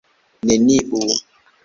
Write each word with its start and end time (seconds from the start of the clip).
Neniu. 0.47 1.03